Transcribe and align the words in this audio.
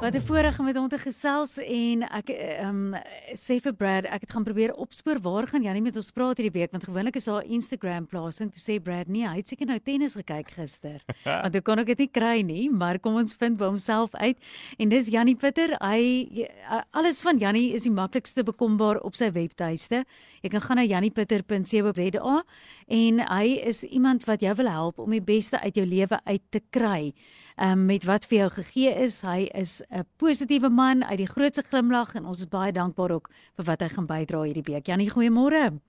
Wat 0.00 0.14
'n 0.14 0.20
voorreg 0.20 0.58
om 0.58 0.64
met 0.64 0.76
hom 0.76 0.88
te 0.88 0.98
gesels 0.98 1.58
en 1.58 2.02
ek 2.08 2.30
ehm 2.32 2.94
um, 2.94 3.00
sê 3.36 3.60
vir 3.60 3.72
Brad, 3.72 4.04
ek 4.04 4.20
het 4.20 4.32
gaan 4.32 4.44
probeer 4.44 4.72
opspoor 4.72 5.20
waar 5.20 5.46
gaan 5.46 5.62
Janie 5.62 5.82
met 5.82 5.96
ons 5.96 6.10
praat 6.10 6.38
hierdie 6.40 6.58
week 6.60 6.70
want 6.70 6.84
gewoonlik 6.84 7.16
is 7.16 7.24
daar 7.24 7.44
Instagram 7.44 8.06
plasing 8.06 8.50
toe 8.50 8.62
sê 8.62 8.80
Brad 8.82 9.08
nee, 9.08 9.28
hy 9.28 9.36
het 9.36 9.48
seker 9.48 9.66
nou 9.66 9.78
tennis 9.78 10.14
gekyk 10.16 10.50
gister. 10.56 11.04
want 11.44 11.54
ek 11.54 11.64
kon 11.64 11.78
ook 11.78 11.86
dit 11.86 11.98
nie 11.98 12.08
kry 12.08 12.40
nie, 12.40 12.70
maar 12.70 12.98
kom 12.98 13.14
ons 13.14 13.36
vind 13.36 13.58
by 13.58 13.64
homself 13.66 14.14
uit 14.14 14.38
en 14.78 14.88
dis 14.88 15.06
Janie 15.12 15.36
Pitter. 15.36 15.76
Hy 15.80 16.48
alles 16.92 17.20
van 17.22 17.36
Janie 17.36 17.74
is 17.74 17.82
die 17.82 17.92
maklikste 17.92 18.42
bekombaar 18.42 19.02
op 19.04 19.14
sy 19.14 19.30
webtuiste. 19.30 20.06
Jy 20.40 20.48
kan 20.48 20.60
gaan 20.60 20.76
na 20.76 20.84
janniepitter.co.za 20.88 22.42
en 22.88 23.20
hy 23.20 23.46
is 23.68 23.84
iemand 23.84 24.24
wat 24.24 24.40
jou 24.40 24.54
wil 24.54 24.68
help 24.68 24.98
om 24.98 25.10
die 25.10 25.20
beste 25.20 25.60
uit 25.60 25.76
jou 25.76 25.84
lewe 25.84 26.20
uit 26.24 26.42
te 26.50 26.62
kry 26.70 27.12
um, 27.60 27.84
met 27.86 28.04
wat 28.08 28.26
vir 28.30 28.38
jou 28.38 28.50
gegee 28.56 28.94
is. 29.04 29.20
Hy 29.26 29.48
is 29.58 29.80
'n 29.90 30.06
positiewe 30.16 30.70
man 30.70 31.04
uit 31.04 31.18
die 31.18 31.26
grootste 31.26 31.62
glimlag 31.62 32.14
en 32.14 32.26
ons 32.26 32.40
is 32.40 32.48
baie 32.48 32.72
dankbaar 32.72 33.10
ook 33.10 33.30
vir 33.56 33.64
wat 33.64 33.80
hy 33.82 33.88
gaan 33.88 34.06
bydra 34.06 34.42
hierdie 34.46 34.66
week. 34.72 34.86
Janie, 34.86 35.10
goeiemôre. 35.10 35.80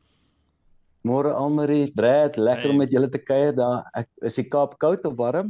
Môre 1.02 1.34
Almarie, 1.34 1.92
Brad, 1.94 2.36
lekker 2.38 2.70
hey. 2.70 2.72
om 2.72 2.78
met 2.78 2.92
julle 2.94 3.10
te 3.10 3.18
kuier 3.18 3.56
daar. 3.58 3.88
Ek 3.98 4.10
is 4.22 4.36
die 4.38 4.46
Kaap 4.46 4.78
koud 4.78 5.06
of 5.06 5.16
warm? 5.18 5.50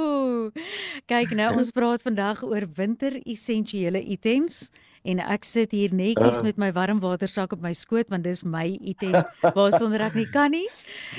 Kyk 1.12 1.32
nou, 1.36 1.50
ons 1.56 1.72
praat 1.72 2.04
vandag 2.04 2.42
oor 2.44 2.66
winter 2.76 3.16
essensiële 3.24 4.02
items 4.12 4.66
en 5.08 5.20
ek 5.22 5.46
sit 5.46 5.72
hier 5.74 5.94
netjies 5.94 6.40
uh. 6.40 6.46
met 6.46 6.58
my 6.60 6.70
warmwatersak 6.74 7.52
op 7.56 7.62
my 7.64 7.72
skoot 7.76 8.10
want 8.12 8.26
dis 8.26 8.44
my 8.44 8.64
item 8.80 9.18
waarsonder 9.56 10.04
ek 10.06 10.16
nie 10.18 10.28
kan 10.30 10.54
nie. 10.54 10.66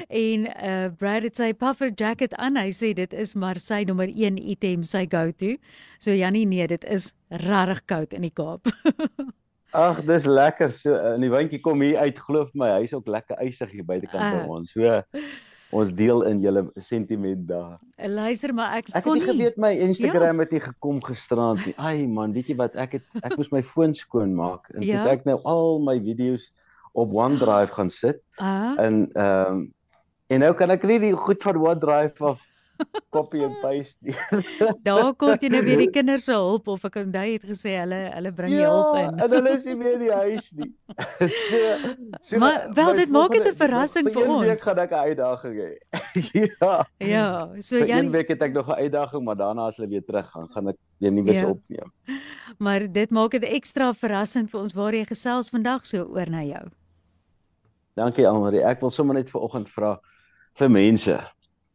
En 0.07 0.47
uh 0.53 0.87
Brad 0.99 1.27
het 1.27 1.39
sy 1.39 1.51
puffer 1.57 1.91
jacket 1.91 2.35
aan. 2.39 2.59
Hy 2.59 2.71
sê 2.75 2.93
dit 2.97 3.13
is 3.13 3.35
maar 3.35 3.59
sy 3.59 3.83
nommer 3.87 4.09
1 4.09 4.39
item, 4.39 4.83
sy 4.87 5.05
go-to. 5.09 5.57
So 5.99 6.15
Jannie, 6.15 6.45
nee, 6.49 6.67
dit 6.67 6.83
is 6.85 7.11
regtig 7.43 7.85
koud 7.89 8.13
in 8.13 8.27
die 8.27 8.33
Kaap. 8.33 8.69
Ag, 9.73 10.03
dis 10.05 10.27
lekker. 10.29 10.69
So 10.77 10.93
in 11.15 11.25
die 11.25 11.31
windjie 11.33 11.59
kom 11.63 11.81
hier 11.81 11.97
uit, 12.05 12.19
glo 12.21 12.45
my, 12.53 12.69
hy's 12.83 12.93
ook 12.93 13.09
lekker 13.09 13.39
ysig 13.41 13.71
hier 13.73 13.87
buitekant 13.87 14.21
by 14.21 14.43
uh. 14.43 14.51
ons. 14.57 14.75
So 14.75 15.01
ons 15.73 15.93
deel 15.97 16.23
in 16.29 16.41
julle 16.43 16.63
sentiment 16.77 17.47
daar. 17.49 17.77
Luister 17.97 18.53
maar 18.55 18.77
ek, 18.79 18.91
ek 18.93 19.05
kon 19.05 19.19
nie 19.19 19.27
geweet 19.27 19.59
my 19.61 19.71
Instagram 19.87 20.41
ja. 20.41 20.45
het 20.45 20.55
nie 20.55 20.63
gekom 20.63 20.99
gisterand 21.05 21.63
nie. 21.67 21.75
Ai 21.77 22.07
man, 22.07 22.35
weet 22.35 22.51
jy 22.51 22.57
wat 22.59 22.77
ek 22.79 22.99
het 22.99 23.23
ek 23.25 23.37
moes 23.39 23.51
my 23.53 23.63
foon 23.73 23.95
skoon 23.97 24.35
maak 24.37 24.69
en 24.75 24.85
ja. 24.85 25.05
ek 25.11 25.25
nou 25.29 25.39
al 25.49 25.79
my 25.83 25.97
video's 26.03 26.49
op 26.93 27.13
OneDrive 27.17 27.73
gaan 27.73 27.89
sit. 27.93 28.21
Uh. 28.37 28.73
En 28.77 29.07
ehm 29.13 29.55
um, 29.55 29.63
en 30.31 30.39
nou 30.41 30.53
kan 30.57 30.71
ek 30.73 30.85
nie 30.89 30.97
die 31.01 31.13
goed 31.13 31.43
van 31.45 31.59
OneDrive 31.61 32.25
af 32.25 32.41
copy 33.13 33.43
and 33.43 33.55
paste. 33.61 33.95
Daar 34.87 35.13
kom 35.19 35.35
jy 35.39 35.49
nou 35.53 35.61
weer 35.65 35.81
die 35.83 35.89
kinders 35.93 36.25
se 36.27 36.33
hulp 36.33 36.67
of 36.71 36.85
ek 36.89 36.97
onthou 37.03 37.25
het 37.29 37.45
gesê 37.47 37.75
hulle 37.77 37.99
hulle 38.13 38.31
bring 38.35 38.53
ja, 38.55 38.69
hulp 38.71 38.97
in. 38.99 39.19
en 39.25 39.35
hulle 39.37 39.53
is 39.57 39.67
nie 39.69 39.75
meer 39.79 39.97
in 39.97 40.03
die 40.03 40.11
huis 40.11 40.49
nie. 40.57 40.69
so, 41.49 41.61
so 42.29 42.41
maar 42.41 42.67
wel 42.75 42.93
dit 43.01 43.13
maak 43.13 43.35
dit 43.37 43.49
'n 43.51 43.55
verrassing 43.61 44.09
vir 44.09 44.27
ons. 44.27 44.47
Ek 44.55 44.65
gaan 44.65 44.81
ek 44.85 44.91
'n 44.91 45.03
uitdaging 45.09 45.57
hê. 45.61 45.71
ja. 46.45 46.73
Ja, 46.99 47.27
so 47.59 47.83
Jan 47.83 48.05
Een 48.05 48.11
week 48.11 48.33
het 48.33 48.41
ek 48.41 48.53
nog 48.53 48.67
'n 48.67 48.79
uitdaging, 48.87 49.23
maar 49.23 49.37
daarna 49.37 49.67
as 49.67 49.77
hulle 49.77 49.89
weer 49.89 50.05
terug 50.05 50.29
gaan, 50.31 50.47
gaan 50.49 50.67
ek 50.73 50.77
weer 50.99 51.11
nuwe 51.11 51.33
ja. 51.33 51.47
opneem. 51.47 51.91
Maar 52.57 52.91
dit 52.91 53.09
maak 53.09 53.31
dit 53.31 53.43
ekstra 53.43 53.93
verrassend 53.93 54.49
vir 54.49 54.59
ons 54.61 54.73
waar 54.73 54.93
jy 54.93 55.05
gesels 55.05 55.49
vandag 55.49 55.85
so 55.85 56.03
oor 56.03 56.29
na 56.29 56.43
jou. 56.43 56.65
Dankie 57.93 58.25
Almarie. 58.27 58.63
Ek 58.65 58.81
wil 58.81 58.89
sommer 58.89 59.15
net 59.15 59.29
vir 59.29 59.41
oggend 59.41 59.69
vra 59.69 59.99
vir 60.57 60.69
mense 60.69 61.17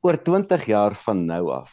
oor 0.08 0.16
20 0.24 0.62
jaar 0.64 0.94
van 1.04 1.26
nou 1.28 1.50
af. 1.52 1.72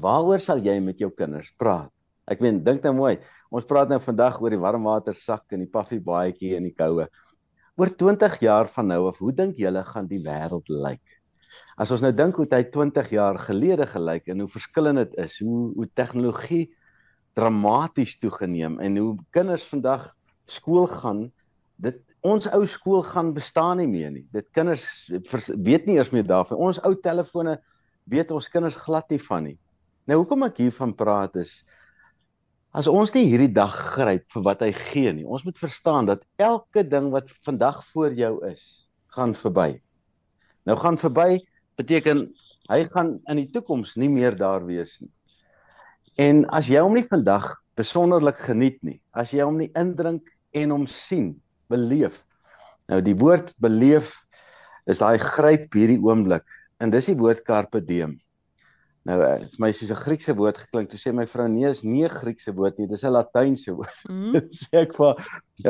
Waaroor 0.00 0.40
sal 0.40 0.62
jy 0.64 0.78
met 0.80 1.02
jou 1.02 1.10
kinders 1.12 1.50
praat? 1.60 1.90
Ek 2.30 2.40
weet, 2.40 2.62
dink 2.64 2.86
nou 2.86 2.94
mooi. 2.96 3.16
Ons 3.52 3.66
praat 3.68 3.90
nou 3.90 3.98
vandag 4.00 4.38
oor 4.40 4.54
die 4.54 4.60
warmwatersak 4.62 5.52
en 5.52 5.60
die 5.60 5.68
puffy 5.68 5.98
baadjie 6.00 6.54
in 6.56 6.64
die 6.64 6.72
koue. 6.72 7.04
Oor 7.76 7.92
20 8.00 8.38
jaar 8.40 8.70
van 8.72 8.88
nou 8.88 9.02
af, 9.10 9.20
hoe 9.20 9.32
dink 9.36 9.60
julle 9.60 9.82
gaan 9.90 10.08
die 10.08 10.22
wêreld 10.24 10.72
lyk? 10.72 11.02
As 11.76 11.92
ons 11.92 12.00
nou 12.04 12.12
dink 12.16 12.38
hoe 12.40 12.48
dit 12.48 12.72
20 12.72 13.12
jaar 13.12 13.40
gelede 13.44 13.88
gelyk 13.90 14.32
en 14.32 14.44
hoe 14.44 14.48
verskillend 14.54 15.02
dit 15.02 15.18
is, 15.26 15.36
hoe 15.44 15.68
hoe 15.76 15.88
tegnologie 15.92 16.64
dramaties 17.36 18.16
toegeneem 18.24 18.78
en 18.80 18.96
hoe 19.00 19.12
kinders 19.36 19.68
vandag 19.68 20.08
skool 20.48 20.88
gaan, 20.88 21.26
dit 21.76 22.00
ons 22.22 22.46
ou 22.54 22.62
skool 22.70 23.02
gaan 23.02 23.32
bestaan 23.34 23.80
nie 23.82 23.90
meer 23.90 24.10
nie. 24.14 24.24
Dit 24.34 24.48
kinders 24.54 24.86
weet 25.58 25.86
nie 25.88 25.98
eers 25.98 26.12
meer 26.14 26.26
daarvan. 26.26 26.60
Ons 26.62 26.80
ou 26.86 26.94
telefone 27.02 27.58
weet 28.10 28.30
ons 28.34 28.48
kinders 28.50 28.78
glad 28.78 29.10
nie 29.10 29.20
van 29.22 29.48
nie. 29.50 29.58
Nou 30.06 30.22
hoekom 30.22 30.46
ek 30.46 30.60
hiervan 30.62 30.94
praat 30.98 31.36
is 31.42 31.52
as 32.72 32.88
ons 32.88 33.10
nie 33.12 33.26
hierdie 33.28 33.52
dag 33.52 33.74
gryp 33.92 34.24
vir 34.32 34.44
wat 34.46 34.62
hy 34.64 34.70
gee 34.72 35.10
nie. 35.12 35.26
Ons 35.26 35.44
moet 35.44 35.58
verstaan 35.60 36.08
dat 36.08 36.22
elke 36.40 36.86
ding 36.88 37.10
wat 37.12 37.28
vandag 37.44 37.82
voor 37.92 38.14
jou 38.16 38.32
is, 38.48 38.62
gaan 39.12 39.34
verby. 39.36 39.74
Nou 40.64 40.78
gaan 40.80 40.96
verby 40.96 41.42
beteken 41.76 42.30
hy 42.70 42.84
gaan 42.94 43.18
in 43.28 43.42
die 43.42 43.50
toekoms 43.52 43.96
nie 44.00 44.08
meer 44.08 44.38
daar 44.38 44.64
wees 44.64 44.94
nie. 45.02 45.10
En 46.22 46.46
as 46.54 46.70
jy 46.70 46.80
hom 46.80 46.96
nie 46.96 47.04
vandag 47.08 47.50
besonderlik 47.76 48.40
geniet 48.46 48.78
nie, 48.84 49.00
as 49.12 49.32
jy 49.34 49.44
hom 49.44 49.58
nie 49.60 49.72
indrink 49.76 50.28
en 50.56 50.72
hom 50.72 50.86
sien 50.88 51.34
beleef. 51.72 52.18
Nou 52.90 53.00
die 53.04 53.16
woord 53.18 53.54
beleef 53.62 54.14
is 54.90 55.00
daai 55.02 55.18
gryp 55.22 55.72
hierdie 55.78 56.00
oomblik 56.02 56.44
en 56.82 56.92
dis 56.92 57.08
die 57.10 57.18
woord 57.18 57.44
carpe 57.46 57.80
diem. 57.84 58.18
Nou 59.08 59.16
eh, 59.26 59.38
dit 59.42 59.50
is 59.50 59.58
my 59.58 59.70
soos 59.74 59.90
'n 59.90 59.98
Griekse 59.98 60.34
woord 60.38 60.58
geklink. 60.62 60.90
Toe 60.90 60.98
sê 61.00 61.12
my 61.14 61.26
vrou 61.26 61.48
nee, 61.48 61.66
is 61.68 61.82
nie 61.82 62.04
'n 62.04 62.12
Griekse 62.12 62.54
woord 62.54 62.78
nie, 62.78 62.86
dis 62.86 63.02
'n 63.04 63.14
Latynse 63.16 63.74
woord. 63.74 63.98
Mm. 64.10 64.48
sê 64.54 64.82
ek 64.86 64.94
vir 64.94 65.14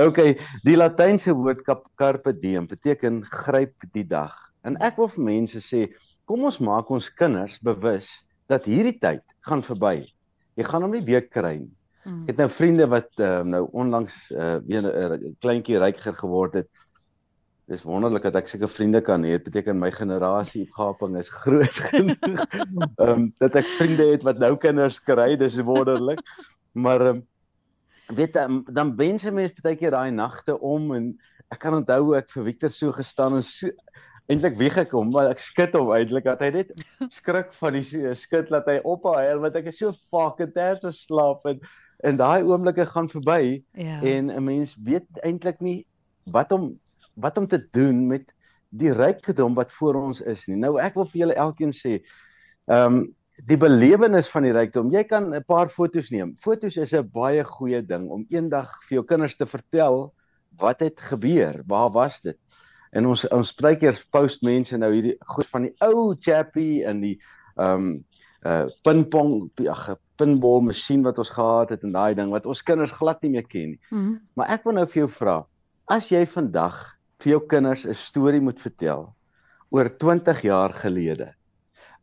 okay, 0.06 0.36
die 0.64 0.76
Latynse 0.76 1.32
woord 1.32 1.64
carpe 1.96 2.32
diem 2.32 2.66
beteken 2.68 3.22
gryp 3.24 3.74
die 3.92 4.04
dag. 4.04 4.36
En 4.64 4.76
ek 4.80 4.98
wil 4.98 5.08
vir 5.08 5.24
mense 5.24 5.60
sê, 5.64 5.88
kom 6.26 6.44
ons 6.44 6.60
maak 6.60 6.90
ons 6.90 7.08
kinders 7.10 7.58
bewus 7.64 8.08
dat 8.48 8.68
hierdie 8.68 8.98
tyd 9.00 9.24
gaan 9.48 9.62
verby. 9.62 10.06
Jy 10.56 10.64
gaan 10.68 10.84
hom 10.84 10.92
nie 10.92 11.04
weer 11.04 11.24
kry 11.24 11.56
nie. 11.58 11.72
Mm. 12.04 12.22
Ek 12.24 12.32
het 12.32 12.40
nou 12.42 12.48
vriende 12.50 12.86
wat 12.90 13.10
uh, 13.22 13.40
nou 13.46 13.66
onlangs 13.72 14.14
uh, 14.30 14.56
weer 14.66 14.82
'n 14.82 14.90
uh, 14.90 15.34
kleintjie 15.40 15.78
ryker 15.78 16.14
geword 16.18 16.54
het. 16.54 16.68
Dis 17.70 17.84
wonderlik 17.86 18.22
dat 18.26 18.36
ek 18.42 18.48
sulke 18.50 18.68
vriende 18.68 19.00
kan 19.00 19.22
hê. 19.22 19.36
Dit 19.38 19.44
beteken 19.50 19.78
my 19.78 19.90
generasie 19.94 20.66
opgaping 20.66 21.16
is 21.16 21.30
groot 21.30 21.78
genoeg. 21.88 22.46
Ehm 22.98 23.08
um, 23.08 23.28
dat 23.38 23.54
ek 23.54 23.68
vriende 23.78 24.10
het 24.10 24.22
wat 24.26 24.38
nou 24.38 24.56
kinders 24.56 24.98
kry, 25.00 25.36
dis 25.36 25.60
wonderlik. 25.62 26.20
Maar 26.72 27.00
ehm 27.00 27.16
um, 27.16 27.26
weet 28.14 28.36
um, 28.36 28.62
dan 28.66 28.96
wense 28.96 29.30
mense 29.30 29.62
baie 29.62 29.76
keer 29.76 29.94
daai 29.94 30.10
nagte 30.10 30.58
om 30.58 30.92
en 30.94 31.12
ek 31.52 31.60
kan 31.64 31.76
onthou 31.76 32.14
ek 32.18 32.30
vir 32.34 32.44
Victor 32.50 32.72
so 32.72 32.92
gestaan 32.92 33.38
en 33.38 33.46
so 33.46 33.70
eintlik 34.30 34.56
wie 34.58 34.70
gekom 34.72 35.10
maar 35.12 35.30
ek 35.32 35.42
skud 35.42 35.74
hom 35.76 35.92
eintlik 35.94 36.26
dat 36.28 36.42
hy 36.44 36.50
net 36.58 36.72
skrik 37.18 37.52
van 37.60 37.78
die 37.78 38.14
skud 38.18 38.52
laat 38.54 38.68
hy 38.70 38.78
ophou 38.84 39.16
want 39.44 39.56
ek 39.58 39.70
is 39.72 39.80
so 39.80 39.94
fucking 40.12 40.52
terse 40.54 40.92
slaap 41.02 41.46
en 41.50 41.62
en 42.02 42.18
daai 42.18 42.42
oomblikke 42.42 42.86
gaan 42.86 43.08
verby 43.08 43.62
ja. 43.78 44.00
en 44.02 44.30
'n 44.30 44.44
mens 44.44 44.76
weet 44.84 45.22
eintlik 45.22 45.60
nie 45.60 45.86
wat 46.24 46.52
om 46.52 46.78
wat 47.14 47.38
om 47.38 47.46
te 47.46 47.60
doen 47.70 48.06
met 48.06 48.32
die 48.68 48.92
rykdom 48.92 49.54
wat 49.54 49.72
voor 49.72 49.94
ons 49.94 50.20
is 50.20 50.46
nie. 50.46 50.56
Nou 50.56 50.78
ek 50.80 50.94
wil 50.94 51.08
vir 51.10 51.20
julle 51.24 51.34
elkeen 51.34 51.74
sê, 51.76 52.00
ehm 52.70 53.02
um, 53.02 53.02
die 53.48 53.56
belewenis 53.56 54.28
van 54.30 54.44
die 54.44 54.52
rykdom. 54.52 54.90
Jy 54.92 55.02
kan 55.08 55.34
'n 55.34 55.44
paar 55.44 55.68
fotos 55.68 56.10
neem. 56.10 56.34
Fotos 56.38 56.76
is 56.76 56.92
'n 56.92 57.08
baie 57.12 57.44
goeie 57.44 57.82
ding 57.82 58.10
om 58.10 58.26
eendag 58.30 58.70
vir 58.88 58.96
jou 58.96 59.04
kinders 59.04 59.36
te 59.36 59.46
vertel 59.46 60.12
wat 60.58 60.80
het 60.80 61.00
gebeur, 61.00 61.62
waar 61.66 61.90
was 61.90 62.20
dit? 62.20 62.38
En 62.92 63.06
ons 63.06 63.28
ons 63.28 63.48
spreekers 63.48 64.04
post 64.10 64.42
mense 64.42 64.76
nou 64.78 64.92
hierdie 64.92 65.16
goed 65.20 65.46
van 65.46 65.62
die 65.62 65.74
ou 65.80 66.14
chappie 66.20 66.84
en 66.84 67.00
die 67.00 67.20
ehm 67.56 67.74
um, 67.74 68.04
uh 68.44 68.66
pinpong 68.84 69.50
ag 69.70 69.96
pinball 70.18 70.62
masjien 70.62 71.02
wat 71.06 71.18
ons 71.18 71.30
gehad 71.30 71.70
het 71.70 71.84
en 71.86 71.92
daai 71.94 72.14
ding 72.14 72.30
wat 72.30 72.46
ons 72.46 72.62
kinders 72.62 72.92
glad 72.98 73.22
nie 73.22 73.30
meer 73.36 73.46
ken 73.46 73.74
nie. 73.74 73.80
Mm 73.90 73.98
-hmm. 73.98 74.18
Maar 74.34 74.50
ek 74.56 74.64
wil 74.64 74.74
nou 74.74 74.86
vir 74.86 75.00
jou 75.02 75.10
vra, 75.10 75.44
as 75.86 76.10
jy 76.10 76.26
vandag 76.26 76.98
vir 77.22 77.32
jou 77.32 77.40
kinders 77.46 77.86
'n 77.86 77.94
storie 77.94 78.40
moet 78.40 78.60
vertel 78.60 79.14
oor 79.70 79.88
20 79.88 80.42
jaar 80.42 80.72
gelede 80.72 81.34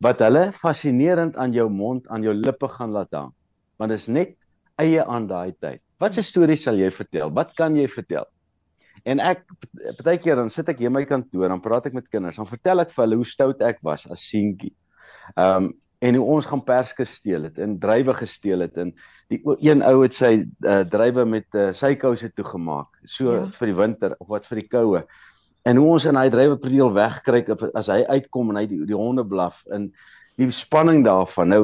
wat 0.00 0.18
hulle 0.24 0.52
fascinerend 0.52 1.36
aan 1.36 1.52
jou 1.52 1.68
mond, 1.68 2.08
aan 2.08 2.22
jou 2.22 2.34
lippe 2.34 2.68
gaan 2.68 2.90
laat 2.90 3.12
hang. 3.12 3.32
Want 3.76 3.90
dit 3.90 4.00
is 4.00 4.08
net 4.08 4.36
eie 4.80 5.04
aan 5.04 5.26
daai 5.26 5.52
tyd. 5.60 5.80
Wat 6.00 6.16
'n 6.16 6.22
storie 6.22 6.56
sal 6.56 6.76
jy 6.76 6.90
vertel? 6.90 7.30
Wat 7.30 7.54
kan 7.54 7.76
jy 7.76 7.88
vertel? 7.88 8.24
En 9.04 9.20
ek 9.20 9.44
partykeer 9.96 10.36
dan 10.36 10.50
sit 10.50 10.68
ek 10.68 10.78
hier 10.78 10.86
in 10.86 10.92
my 10.92 11.04
kantoor, 11.04 11.48
dan 11.48 11.60
praat 11.60 11.86
ek 11.86 11.92
met 11.92 12.08
kinders, 12.08 12.36
dan 12.36 12.46
vertel 12.46 12.80
ek 12.80 12.90
vir 12.90 13.04
hulle 13.04 13.16
hoe 13.16 13.24
stout 13.24 13.60
ek 13.60 13.78
was 13.82 14.06
as 14.10 14.20
seentjie. 14.20 14.74
Ehm 15.36 15.64
um, 15.64 15.72
en 16.00 16.16
hoe 16.16 16.26
ons 16.36 16.46
gaan 16.48 16.62
perske 16.64 17.04
steel 17.04 17.44
het 17.48 17.58
en 17.60 17.78
druiwe 17.80 18.14
gesteel 18.16 18.64
het 18.64 18.78
en 18.80 18.92
die 19.30 19.40
een 19.62 19.82
ou 19.84 20.00
het 20.02 20.16
sy 20.16 20.32
uh, 20.40 20.80
druiwe 20.88 21.26
met 21.28 21.58
uh, 21.58 21.70
sykouse 21.76 22.30
toegemaak 22.34 22.88
so 23.04 23.34
ja. 23.34 23.42
vir 23.58 23.70
die 23.70 23.76
winter 23.76 24.14
of 24.18 24.30
wat 24.32 24.48
vir 24.48 24.62
die 24.62 24.70
koue 24.70 25.02
en 25.68 25.76
hoe 25.76 25.90
ons 25.92 26.06
in 26.08 26.16
hy 26.16 26.30
drywerpredeel 26.32 26.94
wegkry 26.96 27.42
as 27.76 27.90
hy 27.92 28.00
uitkom 28.08 28.52
en 28.52 28.62
hy 28.62 28.64
die, 28.70 28.80
die 28.88 28.96
honde 28.96 29.26
blaf 29.28 29.60
en 29.74 29.90
die 30.40 30.48
spanning 30.54 31.04
daarvan 31.04 31.52
nou 31.52 31.62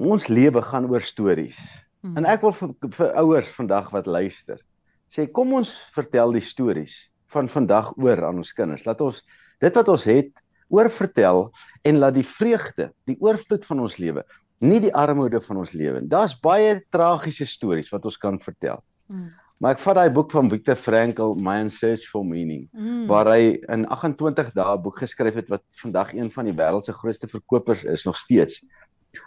ons 0.00 0.30
lewe 0.32 0.64
gaan 0.64 0.88
oor 0.88 1.04
stories 1.04 1.58
hmm. 2.00 2.16
en 2.16 2.28
ek 2.30 2.46
wil 2.46 2.56
vir, 2.56 2.74
vir 2.96 3.16
ouers 3.20 3.52
vandag 3.58 3.92
wat 3.92 4.08
luister 4.08 4.64
sê 5.12 5.28
kom 5.28 5.52
ons 5.60 5.74
vertel 5.92 6.32
die 6.32 6.44
stories 6.44 6.96
van 7.34 7.52
vandag 7.52 7.92
oor 8.00 8.24
aan 8.30 8.40
ons 8.40 8.54
kinders 8.56 8.88
laat 8.88 9.04
ons 9.04 9.20
dit 9.60 9.76
wat 9.76 9.92
ons 9.92 10.08
het 10.08 10.32
oorvertel 10.70 11.50
en 11.82 12.00
laat 12.02 12.14
die 12.14 12.26
vreugde 12.26 12.90
die 13.10 13.18
oorvloed 13.20 13.66
van 13.66 13.84
ons 13.86 13.98
lewe 13.98 14.24
nie 14.60 14.80
die 14.80 14.94
armoede 14.94 15.40
van 15.44 15.62
ons 15.64 15.72
lewe 15.72 16.02
daar's 16.06 16.36
baie 16.40 16.80
tragiese 16.90 17.46
stories 17.46 17.92
wat 17.92 18.04
ons 18.04 18.18
kan 18.20 18.38
vertel 18.38 18.82
hmm. 19.06 19.30
Maar 19.60 19.74
ek 19.76 19.82
vat 19.84 19.98
daai 19.98 20.12
boek 20.16 20.30
van 20.32 20.48
Viktor 20.48 20.78
Frankl, 20.80 21.34
Man's 21.36 21.74
Search 21.76 22.06
for 22.08 22.24
Meaning, 22.24 22.62
mm. 22.72 23.02
waar 23.10 23.28
hy 23.28 23.58
in 23.68 23.82
28 23.92 24.54
dae 24.56 24.64
'n 24.72 24.80
boek 24.80 25.02
geskryf 25.02 25.36
het 25.36 25.50
wat 25.52 25.60
vandag 25.82 26.14
een 26.16 26.30
van 26.32 26.48
die 26.48 26.54
wêreld 26.56 26.88
se 26.88 26.94
grootste 26.96 27.28
verkopers 27.28 27.84
is 27.84 28.06
nog 28.08 28.16
steeds. 28.16 28.62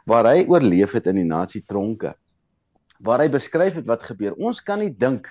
Waar 0.09 0.25
hy 0.25 0.45
oorleef 0.49 0.97
het 0.97 1.05
in 1.07 1.21
die 1.21 1.29
nasie 1.29 1.61
tronke. 1.61 2.15
Waar 2.97 3.21
hy 3.21 3.29
beskryf 3.29 3.77
het 3.77 3.85
wat 3.85 4.09
gebeur. 4.09 4.33
Ons 4.41 4.63
kan 4.63 4.79
nie 4.79 4.89
dink 4.89 5.29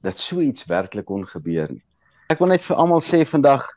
dat 0.00 0.16
so 0.16 0.40
iets 0.40 0.64
werklik 0.64 1.04
kon 1.04 1.26
gebeur 1.28 1.68
nie. 1.68 1.84
Ek 2.32 2.40
wil 2.40 2.48
net 2.48 2.64
vir 2.64 2.76
almal 2.76 3.04
sê 3.04 3.26
vandag 3.28 3.68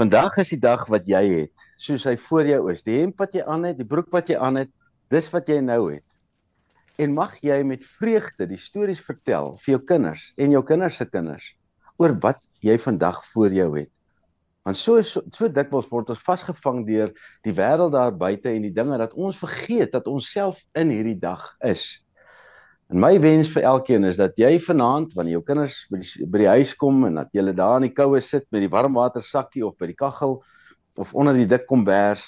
vandag 0.00 0.38
is 0.40 0.54
die 0.54 0.62
dag 0.62 0.86
wat 0.88 1.08
jy 1.08 1.24
het, 1.28 1.66
soos 1.76 2.06
hy 2.08 2.16
voor 2.28 2.48
jou 2.48 2.60
is. 2.72 2.84
Die 2.86 3.02
hemp 3.02 3.20
wat 3.20 3.34
jy 3.36 3.44
aan 3.44 3.68
het, 3.68 3.76
die 3.76 3.88
broek 3.88 4.08
wat 4.14 4.32
jy 4.32 4.38
aan 4.40 4.62
het, 4.62 4.70
dis 5.12 5.28
wat 5.34 5.48
jy 5.50 5.60
nou 5.64 5.82
het 5.90 6.04
en 7.00 7.14
mag 7.16 7.38
jy 7.44 7.56
met 7.64 7.84
vreugde 7.98 8.46
die 8.50 8.60
stories 8.60 9.00
vertel 9.06 9.54
vir 9.62 9.76
jou 9.76 9.80
kinders 9.92 10.26
en 10.40 10.52
jou 10.52 10.60
kinders 10.66 10.98
se 11.00 11.06
kinders 11.08 11.46
oor 12.00 12.12
wat 12.20 12.40
jy 12.64 12.76
vandag 12.80 13.22
voor 13.32 13.54
jou 13.56 13.68
het. 13.78 13.88
Want 14.68 14.76
so 14.76 15.00
so, 15.06 15.22
so 15.32 15.48
dikwels 15.48 15.88
word 15.88 16.12
ons 16.12 16.20
vasgevang 16.26 16.82
deur 16.88 17.14
die 17.46 17.54
wêreld 17.56 17.94
daar 17.94 18.12
buite 18.12 18.52
en 18.52 18.66
die 18.66 18.74
dinge 18.76 18.98
dat 19.00 19.16
ons 19.16 19.38
vergeet 19.40 19.94
dat 19.96 20.08
ons 20.12 20.28
self 20.32 20.60
in 20.76 20.92
hierdie 20.92 21.16
dag 21.20 21.46
is. 21.64 21.80
En 22.90 22.98
my 22.98 23.12
wens 23.22 23.52
vir 23.54 23.62
elkeen 23.70 24.04
is 24.08 24.16
dat 24.18 24.38
jy 24.40 24.56
vanaand 24.64 25.12
wanneer 25.14 25.36
jou 25.38 25.44
kinders 25.46 25.76
by 25.92 26.00
die, 26.02 26.26
by 26.26 26.40
die 26.42 26.48
huis 26.56 26.72
kom 26.78 27.04
en 27.06 27.20
dat 27.20 27.28
julle 27.36 27.52
daar 27.54 27.78
in 27.78 27.86
die 27.86 27.94
koue 27.94 28.18
sit 28.24 28.48
met 28.50 28.64
die 28.64 28.72
warmwatersakkie 28.72 29.62
of 29.66 29.76
by 29.78 29.92
die 29.92 29.98
kaggel 29.98 30.40
of 30.98 31.12
onder 31.14 31.38
die 31.38 31.46
dik 31.46 31.68
kombers 31.70 32.24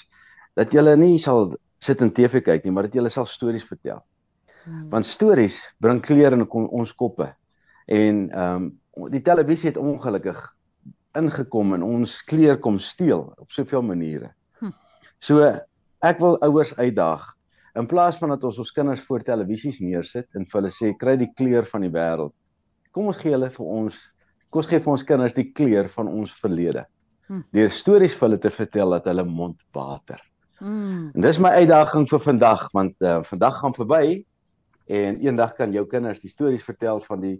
dat 0.55 0.71
julle 0.71 0.95
nie 0.95 1.17
sal 1.19 1.51
sit 1.83 1.99
en 1.99 2.13
TV 2.15 2.39
kyk 2.45 2.63
nie, 2.63 2.71
maar 2.71 2.87
dat 2.87 2.95
julle 2.95 3.11
sal 3.11 3.27
stories 3.27 3.65
vertel. 3.67 3.99
Hmm. 4.63 4.87
Want 4.93 5.09
stories 5.09 5.57
bring 5.83 5.99
kleur 6.05 6.37
in 6.37 6.47
ons 6.47 6.95
koppe. 6.95 7.33
En 7.91 8.29
ehm 8.31 8.69
um, 8.69 8.71
die 9.09 9.23
televisie 9.25 9.71
het 9.71 9.79
ongelukkig 9.81 10.37
ingekom 11.17 11.73
en 11.73 11.83
ons 11.83 12.19
kleur 12.29 12.59
kom 12.61 12.77
steel 12.79 13.25
op 13.41 13.51
soveel 13.51 13.81
maniere. 13.81 14.29
Hm. 14.61 14.69
So 15.17 15.41
ek 16.05 16.21
wil 16.21 16.37
ouers 16.45 16.75
uitdaag 16.77 17.25
in 17.75 17.87
plaas 17.89 18.17
van 18.21 18.29
dat 18.35 18.43
ons 18.43 18.59
ons 18.61 18.71
kinders 18.71 19.01
voor 19.07 19.23
televisies 19.25 19.79
neersit 19.81 20.27
en 20.37 20.45
vir 20.45 20.59
hulle 20.61 20.73
sê 20.73 20.91
kry 20.97 21.15
die 21.17 21.31
kleur 21.33 21.65
van 21.71 21.85
die 21.85 21.93
wêreld. 21.93 22.33
Kom 22.93 23.09
ons 23.09 23.21
gee 23.21 23.33
hulle 23.33 23.49
vir 23.53 23.65
ons 23.65 24.01
kom 24.53 24.61
ons 24.61 24.69
gee 24.69 24.83
vir 24.85 24.93
ons 24.93 25.07
kinders 25.09 25.33
die 25.33 25.49
kleur 25.51 25.89
van 25.95 26.11
ons 26.11 26.33
verlede. 26.41 26.85
Hm. 27.27 27.41
Deur 27.55 27.71
stories 27.73 28.13
vir 28.13 28.27
hulle 28.27 28.41
te 28.43 28.51
vertel 28.53 28.93
dat 28.93 29.09
hulle 29.09 29.25
mond 29.25 29.57
water. 29.73 30.21
Mm. 30.63 31.09
En 31.15 31.25
dis 31.25 31.39
my 31.41 31.49
uitdaging 31.63 32.05
vir 32.07 32.21
vandag 32.23 32.67
want 32.77 32.93
uh, 33.01 33.17
vandag 33.27 33.57
gaan 33.59 33.73
verby 33.75 34.03
en 34.85 35.17
eendag 35.23 35.55
kan 35.57 35.73
jou 35.73 35.83
kinders 35.89 36.21
die 36.21 36.31
stories 36.31 36.63
vertel 36.63 37.01
van 37.07 37.23
die 37.23 37.35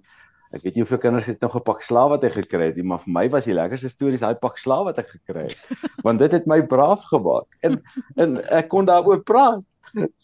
ek 0.53 0.65
weet 0.65 0.75
nie 0.75 0.83
hoeveel 0.83 1.01
kinders 1.01 1.29
het 1.31 1.41
nog 1.41 1.55
'n 1.55 1.63
pak 1.65 1.81
slaaf 1.81 2.09
wat 2.13 2.23
hy 2.23 2.29
gekry 2.29 2.65
het 2.71 2.75
nie 2.75 2.85
maar 2.85 2.99
vir 3.05 3.13
my 3.13 3.29
was 3.29 3.45
die 3.45 3.55
lekkerste 3.55 3.89
stories 3.89 4.21
daai 4.21 4.35
pak 4.35 4.57
slaaf 4.57 4.85
wat 4.89 4.99
ek 4.99 5.09
gekry 5.15 5.47
het 5.49 5.57
want 6.05 6.19
dit 6.19 6.31
het 6.31 6.47
my 6.47 6.61
braaf 6.61 7.01
gemaak 7.11 7.47
en 7.61 7.81
en 8.17 8.37
ek 8.51 8.69
kon 8.69 8.85
daaroor 8.85 9.23
praat 9.23 9.63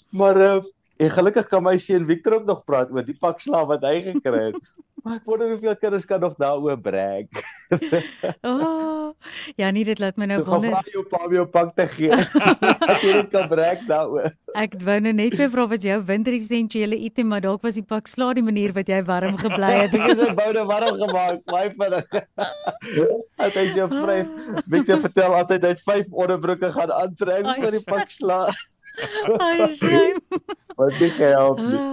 maar 0.10 0.38
uh, 0.38 0.60
en 1.00 1.10
gelukkig 1.10 1.48
kan 1.48 1.64
my 1.64 1.78
seun 1.78 2.08
Victor 2.08 2.40
ook 2.40 2.46
nog 2.46 2.64
praat 2.66 2.92
oor 2.92 3.06
die 3.06 3.18
pak 3.20 3.42
slaaf 3.42 3.68
wat 3.68 3.84
hy 3.88 4.02
gekry 4.12 4.50
het 4.50 4.62
Maar 5.04 5.16
ek 5.16 5.28
wonder 5.30 5.50
hoeveel 5.54 5.76
kinders 5.80 6.06
kan 6.06 6.20
nog 6.20 6.34
daaroor 6.36 6.80
brag. 6.80 7.28
oh, 8.52 9.14
ja, 9.56 9.70
nee, 9.72 9.86
dit 9.88 10.00
laat 10.00 10.18
my 10.20 10.28
nou 10.28 10.40
wonder. 10.44 10.74
Hoe 10.76 10.92
jou 10.92 11.04
pa 11.08 11.22
jou 11.32 11.46
pak 11.48 11.72
te 11.78 11.86
gee. 11.94 12.12
As 12.92 13.04
jy 13.06 13.14
net 13.16 13.30
kan 13.32 13.48
brag 13.52 13.86
daaroor. 13.88 14.34
Ek 14.60 14.76
wou 14.84 14.98
nou 15.06 15.14
net 15.16 15.38
vir 15.40 15.52
vra 15.54 15.68
wat 15.72 15.86
jou 15.88 16.00
winter 16.10 16.36
essensiële 16.36 17.00
item, 17.08 17.30
maar 17.32 17.44
dalk 17.46 17.64
was 17.64 17.80
die 17.80 17.86
pak 17.86 18.12
slaa 18.12 18.36
die 18.36 18.44
manier 18.44 18.74
wat 18.76 18.92
jy 18.92 19.00
warm 19.08 19.38
gebly 19.40 19.72
het. 19.86 19.96
Ek 19.96 20.12
het 20.12 20.24
'n 20.26 20.36
boude 20.36 20.66
warm 20.68 21.00
gemaak, 21.00 21.46
baie 21.48 21.72
vinnig. 21.78 22.06
As 23.40 23.56
jy 23.56 23.66
jou 23.78 23.88
vryf, 23.94 24.28
Victor 24.68 25.00
vertel 25.08 25.38
altyd 25.40 25.64
hy 25.64 25.72
het 25.78 25.86
5 25.88 26.12
onderbroeke 26.12 26.74
gaan 26.76 26.92
aantrek 26.92 27.48
vir 27.56 27.72
die 27.72 27.86
pak 27.88 28.12
slaa. 28.12 28.52
Ai, 29.46 29.68
shame. 29.80 30.22
Wat 30.76 30.96
dit 31.00 31.18
help 31.22 31.60
nie. 31.60 31.84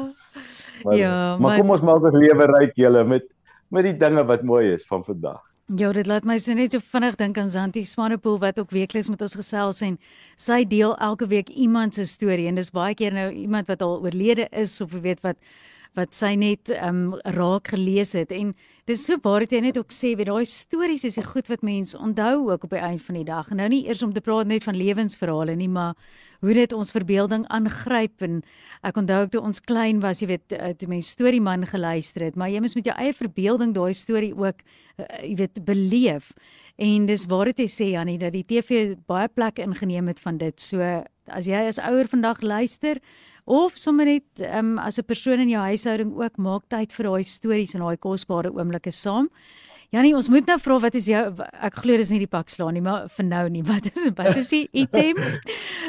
Maar, 0.82 0.96
ja, 0.96 1.10
maar, 1.10 1.40
maar 1.40 1.58
kom 1.60 1.74
ons 1.74 1.84
maak 1.86 2.06
ons 2.06 2.14
lewe 2.14 2.46
ryk 2.58 2.76
julle 2.78 3.04
met 3.04 3.26
met 3.74 3.82
die 3.82 3.96
dinge 3.98 4.22
wat 4.24 4.44
mooi 4.46 4.68
is 4.76 4.84
van 4.86 5.02
vandag. 5.04 5.40
Ja, 5.74 5.88
dit 5.90 6.06
laat 6.06 6.22
my 6.22 6.36
so 6.38 6.54
net 6.54 6.70
so 6.76 6.78
vinnig 6.92 7.16
dink 7.18 7.38
aan 7.42 7.50
Zanti 7.50 7.82
Swanepoel 7.84 8.36
wat 8.38 8.60
ook 8.62 8.70
weekliks 8.70 9.08
met 9.10 9.22
ons 9.26 9.34
gesels 9.34 9.80
en 9.82 9.96
sy 10.38 10.60
deel 10.70 10.94
elke 11.02 11.26
week 11.26 11.48
iemand 11.50 11.98
se 11.98 12.06
storie 12.06 12.46
en 12.46 12.54
dis 12.54 12.70
baie 12.70 12.94
keer 12.94 13.16
nou 13.16 13.32
iemand 13.34 13.66
wat 13.66 13.82
al 13.82 13.96
oorlede 14.04 14.46
is 14.54 14.78
of 14.80 14.94
weet 15.02 15.24
wat 15.26 15.34
wat 15.96 16.14
sy 16.14 16.34
net 16.36 16.70
um 16.76 17.14
raak 17.36 17.72
gelees 17.72 18.12
het. 18.16 18.32
En 18.34 18.52
dis 18.86 19.04
so 19.08 19.16
waar 19.24 19.42
dit 19.44 19.56
jy 19.56 19.62
net 19.64 19.78
ook 19.80 19.94
sê 19.94 20.12
weet 20.16 20.28
daai 20.28 20.44
stories 20.46 21.06
is 21.08 21.16
die 21.18 21.24
goed 21.24 21.48
wat 21.50 21.64
mense 21.66 21.96
onthou 21.98 22.50
ook 22.50 22.66
op 22.68 22.74
die 22.76 22.82
einde 22.82 23.02
van 23.02 23.18
die 23.18 23.26
dag. 23.26 23.50
Nou 23.50 23.68
nie 23.72 23.86
eers 23.88 24.04
om 24.04 24.12
te 24.12 24.22
praat 24.24 24.46
net 24.50 24.66
van 24.66 24.76
lewensverhale 24.76 25.56
nie 25.56 25.70
maar 25.72 25.96
hoe 26.44 26.54
dit 26.54 26.72
ons 26.76 26.92
verbeelding 26.92 27.46
aangryp. 27.48 28.22
En 28.22 28.42
ek 28.84 29.00
onthou 29.00 29.22
ek 29.24 29.32
toe 29.32 29.42
ons 29.42 29.62
klein 29.64 30.02
was 30.04 30.20
jy 30.20 30.30
weet 30.34 30.52
eh, 30.52 30.74
toe 30.76 30.90
mense 30.92 31.16
storieman 31.16 31.66
geluister 31.66 32.28
het 32.28 32.36
maar 32.36 32.52
jy 32.52 32.60
moet 32.60 32.76
met 32.76 32.92
jou 32.92 32.96
eie 33.00 33.16
verbeelding 33.16 33.74
daai 33.74 33.94
storie 33.96 34.34
ook 34.36 34.62
uh, 35.00 35.04
jy 35.22 35.34
weet 35.40 35.64
beleef. 35.64 36.32
En 36.76 37.06
dis 37.08 37.24
waar 37.24 37.48
dit 37.48 37.64
jy 37.64 37.68
sê 37.72 37.90
Jannie 37.94 38.18
dat 38.20 38.34
die 38.36 38.44
TV 38.44 38.94
baie 39.08 39.28
plek 39.32 39.62
ingeneem 39.64 40.12
het 40.12 40.20
van 40.20 40.36
dit. 40.36 40.60
So 40.60 40.84
as 41.32 41.48
jy 41.48 41.66
as 41.66 41.80
ouer 41.80 42.08
vandag 42.10 42.42
luister 42.44 43.00
of 43.46 43.78
sommer 43.78 44.04
net 44.04 44.42
um, 44.52 44.78
as 44.78 44.98
'n 44.98 45.06
persoon 45.06 45.40
in 45.40 45.48
jou 45.48 45.62
huishouding 45.62 46.12
ook 46.18 46.36
maak 46.36 46.68
tyd 46.68 46.92
vir 46.92 47.06
daai 47.06 47.24
stories 47.24 47.74
en 47.74 47.80
daai 47.80 47.96
kosbare 47.96 48.50
oomblikke 48.50 48.92
saam. 48.92 49.30
Janie, 49.94 50.16
ons 50.16 50.28
moet 50.28 50.46
nou 50.46 50.58
vra 50.58 50.78
wat 50.82 50.96
is 50.98 51.06
jou 51.06 51.20
ek 51.62 51.76
glo 51.78 51.96
dis 51.96 52.10
nie 52.10 52.18
die 52.18 52.26
pak 52.26 52.50
slaan 52.50 52.74
nie, 52.74 52.82
maar 52.82 53.06
vir 53.08 53.24
nou 53.24 53.48
nie. 53.48 53.62
Wat 53.70 53.86
is 53.86 54.08
wat 54.16 54.36
is 54.36 54.50
die 54.50 54.68
item 54.72 55.16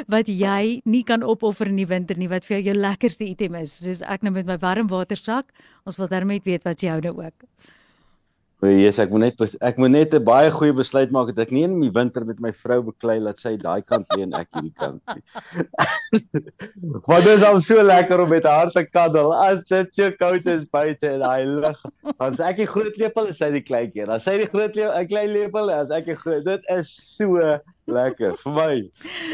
wat 0.06 0.28
jy 0.28 0.80
nie 0.84 1.02
kan 1.02 1.22
opoffer 1.22 1.66
in 1.66 1.76
die 1.76 1.86
winter 1.86 2.16
nie 2.16 2.28
wat 2.28 2.44
vir 2.44 2.58
jou 2.58 2.70
jou 2.70 2.76
lekkerste 2.78 3.26
item 3.26 3.54
is? 3.56 3.80
Dis 3.80 4.02
ek 4.02 4.22
nou 4.22 4.32
met 4.32 4.46
my 4.46 4.56
warm 4.58 4.88
watersak. 4.88 5.50
Ons 5.84 5.98
wil 5.98 6.08
daarmee 6.08 6.40
weet 6.44 6.64
wat 6.64 6.80
jy 6.82 6.90
hou 6.94 7.00
nou 7.00 7.16
ook. 7.24 7.44
O, 8.58 8.66
yes, 8.66 8.96
ek 8.98 9.12
moet 9.14 9.22
net 9.22 9.54
ek 9.62 9.76
moet 9.78 9.92
net 9.94 10.14
'n 10.18 10.24
baie 10.26 10.48
goeie 10.50 10.74
besluit 10.74 11.12
maak 11.14 11.28
dat 11.30 11.44
ek 11.46 11.52
nie 11.54 11.62
in 11.62 11.76
die 11.78 11.92
winter 11.94 12.24
met 12.26 12.40
my 12.42 12.50
vrou 12.50 12.80
beklei 12.88 13.20
laat 13.22 13.38
sy 13.38 13.52
daai 13.54 13.82
kant 13.86 14.06
lê 14.16 14.24
en 14.24 14.34
ek 14.34 14.48
hierdie 14.50 14.74
kant 14.74 14.98
nie. 15.14 15.22
Want 17.06 17.24
dit 17.28 17.36
is 17.36 17.44
al 17.46 17.60
so 17.62 17.84
lekker 17.86 18.18
om 18.24 18.32
met 18.34 18.48
haar 18.50 18.72
te 18.74 18.82
kaddel 18.82 19.30
as 19.32 19.62
dit 19.70 19.94
so 19.94 20.10
koud 20.18 20.50
is 20.50 20.64
buite 20.74 21.06
in 21.06 21.22
daai 21.22 21.46
lug. 21.46 21.78
As 22.18 22.42
ek 22.42 22.58
die 22.58 22.66
groot 22.66 22.98
lepel 22.98 23.30
is 23.30 23.38
sy 23.38 23.52
die 23.54 23.62
kleintjie. 23.62 24.08
As 24.10 24.26
sy 24.26 24.34
die 24.42 24.50
groot 24.50 24.74
lepel, 24.74 24.90
'n 24.90 25.06
klein 25.06 25.30
lepel, 25.36 25.70
as 25.70 25.94
ek 25.94 26.10
die 26.10 26.18
groot. 26.18 26.42
Dit 26.48 26.66
is 26.74 26.90
so 27.14 27.38
lekker 27.86 28.34
vir 28.42 28.52
my. 28.58 28.72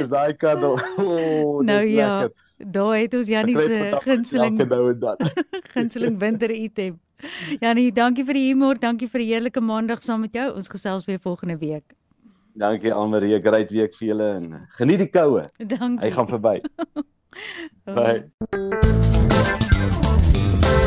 Is 0.04 0.12
daai 0.12 0.36
kaddel. 0.36 0.76
Oh, 1.00 1.62
nou 1.64 1.80
ja. 1.80 2.28
Daai 2.58 3.06
het 3.06 3.14
ons 3.16 3.28
Jannie 3.28 3.56
se 3.56 3.98
gunsteling. 4.04 4.60
Gunsteling 5.74 6.20
winter 6.20 6.52
item. 6.52 7.00
Janie, 7.64 7.90
dankie 7.92 8.24
vir 8.24 8.34
die 8.38 8.46
humor, 8.50 8.78
dankie 8.80 9.08
vir 9.08 9.24
die 9.24 9.28
heerlike 9.32 9.60
maandag 9.60 10.02
saam 10.02 10.20
met 10.26 10.34
jou. 10.34 10.48
Ons 10.54 10.68
gesels 10.72 11.06
weer 11.08 11.20
volgende 11.22 11.58
week. 11.58 11.94
Dankie 12.54 12.92
Almarie, 12.92 13.34
'n 13.38 13.42
great 13.42 13.70
week 13.70 13.94
vir 13.98 14.08
julle 14.08 14.30
en 14.36 14.68
geniet 14.78 14.98
die 14.98 15.10
koue. 15.10 15.50
Dankie. 15.58 16.06
Hy 16.06 16.10
gaan 16.10 16.28
verby. 16.28 16.60
Bye. 17.98 18.30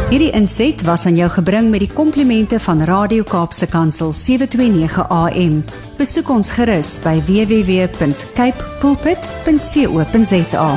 Hierdie 0.07 0.31
inset 0.31 0.81
was 0.87 1.03
aan 1.05 1.17
jou 1.19 1.27
gebring 1.29 1.67
met 1.69 1.83
die 1.83 1.91
komplimente 1.91 2.59
van 2.63 2.79
Radio 2.87 3.23
Kaapse 3.27 3.67
Kansel 3.67 4.13
729 4.15 5.03
AM. 5.11 5.59
Besoek 5.99 6.31
ons 6.31 6.51
gerus 6.55 6.95
by 7.03 7.19
www.cape 7.27 8.63
pulpit.co.za. 8.79 10.71